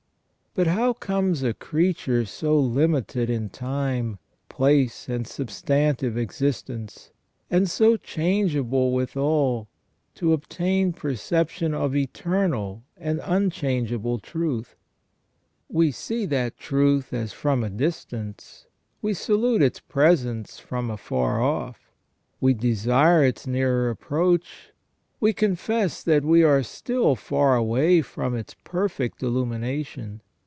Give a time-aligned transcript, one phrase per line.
[0.53, 7.09] But how comes a creature so limited in time, place, and substantive existence,
[7.49, 9.69] and so changeable withal,
[10.15, 14.75] to obtain perception of eternal and unchangeable truth?
[15.69, 18.65] We see that truth as from a distance,
[19.01, 21.93] we salute its presence from afar off,
[22.41, 24.73] we desire its nearer approach,
[25.21, 30.19] we confess that we are still far away from its perfect illumination.